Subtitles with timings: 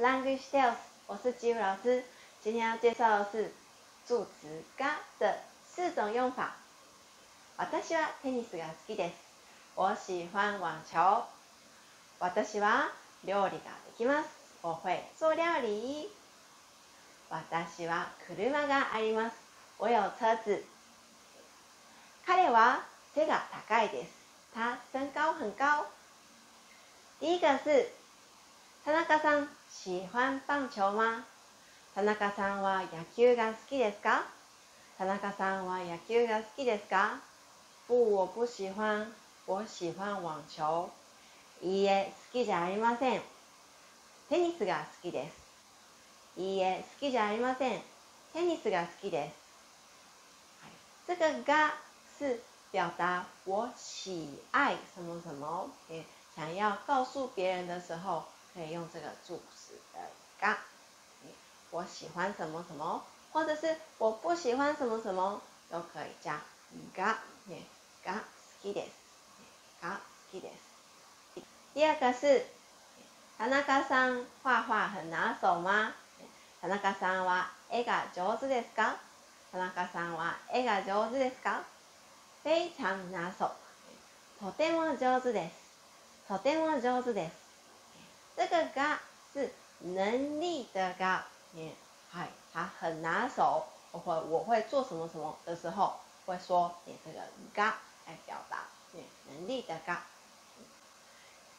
[0.00, 0.76] Language Tales，
[1.08, 2.02] 我是吉武老师。
[2.42, 3.52] 今天要介绍的是
[4.06, 5.40] 助词“が”的
[5.76, 6.54] 四种用法。
[7.58, 9.14] 私はテニスが好きです。
[9.74, 11.24] 我喜欢网球。
[12.18, 12.90] 私は
[13.24, 14.28] 料理ができます。
[14.62, 16.08] 我会做料理。
[17.28, 19.36] 私は車があります。
[19.76, 20.64] 我有车子。
[22.26, 24.12] 彼は背が高いです。
[24.54, 25.84] 他身高很高。
[27.20, 27.99] 第一个是
[28.82, 31.22] 田中さん喜欢棒球吗？
[31.94, 34.24] 田中さんは野球が好きですか？
[34.96, 37.20] 田中さんは野球が好きですか？
[37.86, 39.06] 不，我不喜欢。
[39.46, 40.88] 我喜欢网球。
[41.60, 43.20] いいえ、好きじゃありません。
[44.30, 46.40] テニスが好きです。
[46.40, 47.82] いいえ、好きじゃありません。
[48.32, 49.34] テニスが好きです。
[50.62, 50.72] はい
[51.06, 51.74] 这个が
[52.18, 52.40] 是
[52.72, 55.68] 表达我喜爱什么什么，
[56.34, 58.24] 想要告诉别人的时候。
[58.54, 60.00] 可以用这个助词的
[60.40, 60.56] が，
[61.70, 66.40] 我喜欢什么什么，或者是我不喜欢什么什么，都可以加
[66.96, 67.16] が，
[68.04, 68.20] が好
[68.62, 68.90] きです，
[69.80, 70.00] が好
[70.32, 71.42] きです。
[71.74, 72.44] 第二个是
[73.38, 75.92] 田中さん画画很拿手吗？
[76.60, 78.96] 田中さんは絵が上手ですか？
[79.52, 81.62] 田中さんは絵が上手ですか？
[82.42, 83.48] 非常拿手，
[84.40, 85.54] とても上手です。
[86.26, 87.39] とても上手です。
[88.39, 88.99] 这个が
[89.33, 91.21] 是能力的が，
[91.53, 91.73] 也
[92.11, 95.93] 嗨，他很拿手，我会我会做什么什么的时候，
[96.25, 97.19] 会说你这个
[97.53, 97.73] が
[98.05, 98.65] 来表达，
[99.27, 99.99] 能力的が。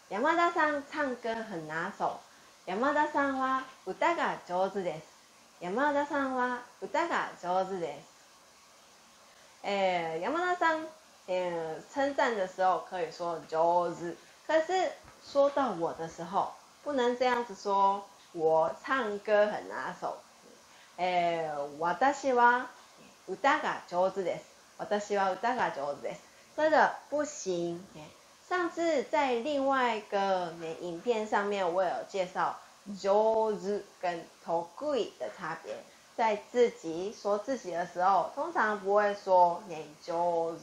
[0.09, 2.21] 山田さん唱歌很拿手。
[2.65, 5.07] 山田さんは歌が上手です。
[5.61, 8.07] 山田さんは歌が上手です。
[9.65, 10.87] え山田さん，
[11.27, 14.15] 嗯，称赞的时候可以说上手，
[14.47, 14.93] 可是
[15.25, 16.53] 说到我的时候。
[16.83, 20.17] 不能这样子说，我唱歌很拿手。
[20.99, 22.67] 诶，私は
[23.29, 24.45] 歌が上手です。
[24.79, 26.21] 私は歌が上手です。
[26.57, 27.85] 这个不行。
[28.49, 32.57] 上次在另外一个影片上面，我有介绍
[32.87, 33.53] 上手
[34.01, 35.75] 跟得意的差别。
[36.17, 40.57] 在自己说自己的时候，通常不会说你上手，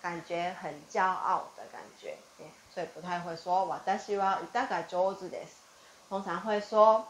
[0.00, 2.16] 感觉很骄傲的感觉。
[2.75, 5.63] 所以不太会说私は歌が上手です。
[6.09, 7.05] 通常会说，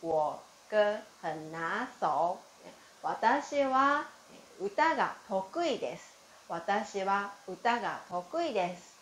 [0.00, 0.38] 我
[0.70, 2.38] 歌很拿手。
[3.02, 4.06] 私は
[4.58, 6.14] 歌が得意です。
[6.48, 8.96] 私は歌が得意です。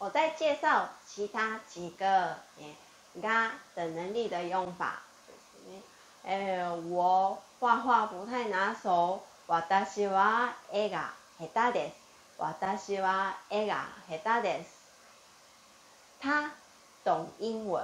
[0.00, 2.36] 我再介绍其他几个
[3.22, 4.98] が的能力的用法。
[6.24, 9.22] え我画画不太拿手。
[9.46, 12.01] 私は絵が下手です。
[12.42, 14.82] 私は絵が下手です。
[16.20, 16.50] 他
[17.04, 17.80] 懂英文。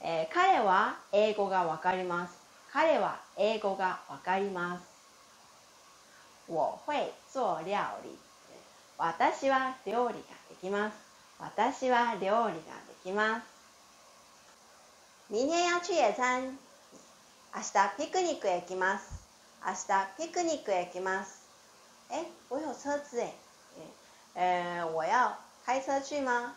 [0.00, 2.38] えー、彼は英語がわかります。
[2.72, 4.86] 彼は英語がわかります。
[6.48, 8.18] 我会做料理。
[8.96, 10.96] 私は料理ができます。
[11.38, 12.54] 私は料理がで
[13.04, 13.46] きます。
[15.28, 16.58] 明天要去野餐。
[17.54, 19.22] 明日ピクニックへ行きます。
[19.62, 21.42] 明日ピクニックへ行きます。
[22.10, 23.47] え、我有车子え。
[24.34, 26.54] えー、我要開車去吗？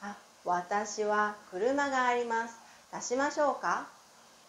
[0.00, 2.54] あ、私は車があります。
[2.92, 3.86] 出しましょうか？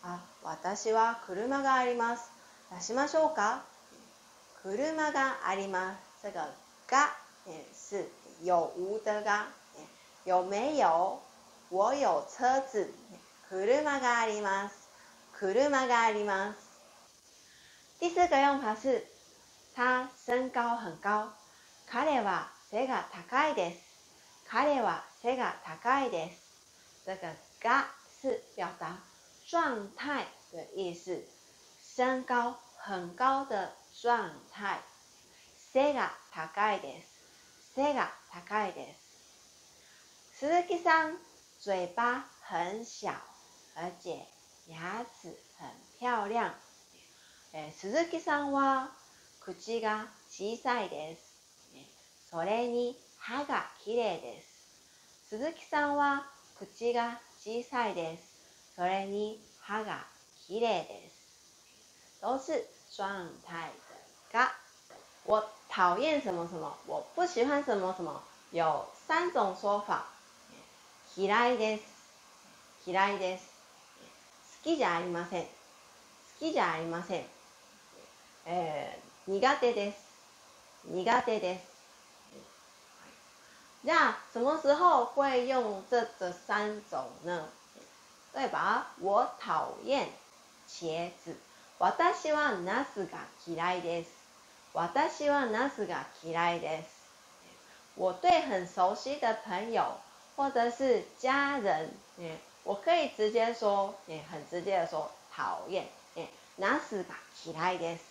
[0.04, 2.32] あ、私は車があります。
[2.72, 3.64] 出しましょうか？
[4.62, 5.98] 車があります。
[6.24, 6.48] 这个
[6.88, 7.10] が
[7.74, 8.06] 是
[8.44, 9.48] 有无的が。
[10.26, 11.20] 有没有？
[11.70, 12.94] 我有车子。
[13.50, 14.90] 車があります。
[15.34, 16.68] 車があります。
[18.00, 19.04] 第四个用法是，
[19.74, 21.34] 他身高很高。
[21.90, 23.80] 彼は背が高いです。
[24.50, 26.42] 彼は背が高いです。
[27.06, 27.34] 这个
[27.64, 27.88] が
[28.22, 29.00] 是表达
[29.46, 31.22] 状态的意思，
[31.82, 34.80] 身高很高的状态。
[35.72, 37.08] 背が高いです。
[37.76, 38.94] 背が高いで
[40.34, 40.40] す。
[40.40, 41.18] 鈴木さん
[41.60, 43.12] 嘴巴很小，
[43.76, 44.26] 而且
[44.68, 45.70] 牙齿很
[46.00, 46.52] 漂亮。
[47.54, 48.92] え鈴木さんは
[49.40, 51.27] 口が小さいです。
[52.30, 55.30] それに歯がきれいです。
[55.30, 56.26] 鈴木さんは
[56.60, 58.76] 口が小さいです。
[58.76, 60.06] それに歯が
[60.46, 61.18] きれいです。
[62.22, 63.06] 都是状
[63.46, 63.72] 態
[64.32, 64.52] 的が。
[65.26, 68.22] 我讨厌什么什么，我不喜欢什么什么，
[68.52, 70.06] 有三种说法。
[71.16, 71.84] 嫌いです。
[72.86, 73.46] 嫌いです。
[74.64, 75.44] 好きじゃありません。
[75.44, 75.50] 好
[76.40, 77.26] きじゃありません。
[78.46, 80.06] えー、苦手です。
[80.86, 81.77] 苦手です。
[83.87, 87.49] 那什么时候会用这这三种呢？
[88.33, 88.87] 对吧？
[89.01, 90.09] 我讨厌
[90.69, 91.37] 茄子。
[91.79, 94.11] 私はナスが嫌いです。
[94.73, 96.89] 私はナスが嫌いです。
[97.97, 99.99] 我对很熟悉的朋友
[100.37, 101.91] 或者是家人，
[102.65, 103.95] 我可以直接说，
[104.31, 105.87] 很直接的说讨厌。
[106.57, 108.05] ナスが嫌いです。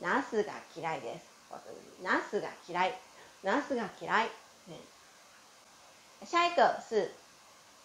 [0.00, 1.24] ナスが嫌いです。
[1.48, 1.62] 或者
[2.02, 2.94] ナスが嫌い。
[3.42, 4.30] ナスが嫌い。
[6.25, 7.11] 下一个是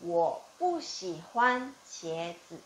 [0.00, 2.56] 我不喜欢茄子。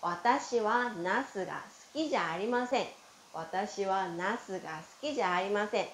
[0.00, 2.86] 私はナスが好きじゃありません。
[3.32, 5.88] 私はナスが好きじゃありません。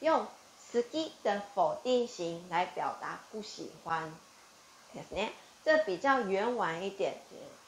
[0.00, 0.26] 用
[0.72, 4.12] 好き的否定型来表达不喜欢。
[4.94, 5.32] ですね。
[5.64, 7.16] 这比较圆婉一点。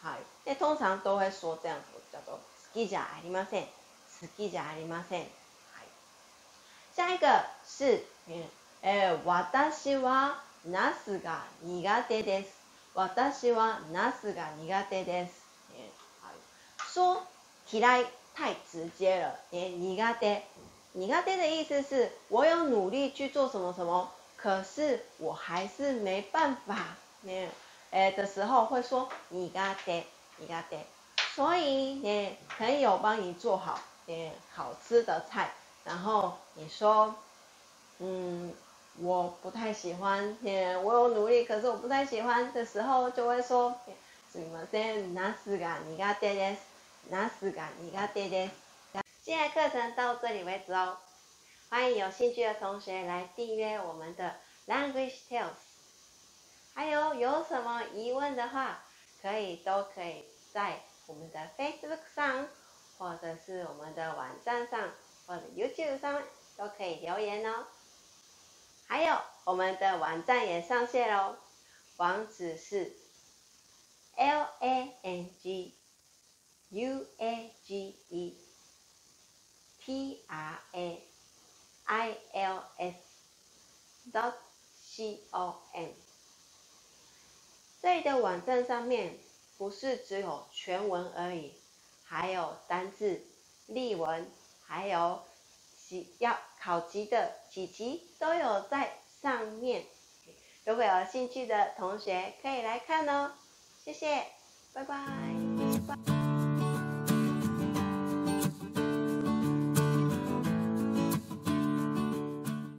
[0.00, 2.40] 好，因为通常都会说这样子，叫做好
[2.72, 3.64] きじゃありません。
[4.20, 5.26] 好きじゃありません。
[6.94, 8.04] 下一个是，
[8.82, 12.58] え、私はナスが苦手です。
[12.94, 15.46] 私はナスが苦手です。
[16.92, 17.22] 说
[17.70, 20.42] 嫌い太直接了，苦手。
[20.94, 26.96] 苦手的意思是我有努力去做什么什么，可是我还是没办法。
[27.90, 29.62] 哎的时候会说苦手，
[30.38, 30.78] 苦手。
[31.34, 35.50] 所以呢，朋友帮你做好点好吃的菜，
[35.84, 37.14] 然后你说，
[38.00, 38.52] 嗯。
[39.00, 40.36] 我不太喜欢，
[40.82, 43.78] 我有努力，可是我不太喜欢的时候，就会说，
[44.32, 46.56] 什么先拿四个，你给他爹爹，
[47.08, 48.50] 拿四个，你给他爹爹。
[49.22, 50.96] 今天课程到这里为止哦，
[51.68, 54.34] 欢迎有兴趣的同学来订阅我们的
[54.66, 55.50] Language Tales。
[56.74, 58.82] 还有有什么疑问的话，
[59.22, 62.48] 可以都可以在我们的 Facebook 上，
[62.98, 64.90] 或者是我们的网站上，
[65.26, 66.22] 或者 YouTube 上
[66.56, 67.66] 都可以留言哦。
[68.88, 71.36] 还有我们的网站也上线喽，
[71.98, 72.96] 网址是
[74.16, 75.74] l a n g
[76.70, 78.38] u a g e
[79.78, 81.02] t r a
[81.84, 82.96] i l s
[84.10, 84.32] dot
[84.82, 85.90] c o m。
[87.82, 89.18] 这里的网站上面
[89.58, 91.52] 不是只有全文而已，
[92.04, 93.22] 还有单字、
[93.66, 94.30] 例文，
[94.66, 95.27] 还有。
[96.18, 99.84] 要考级的几级都有在上面，
[100.64, 103.32] 如果有兴趣的同学可以来看哦。
[103.84, 104.24] 谢谢，
[104.74, 105.37] 拜拜。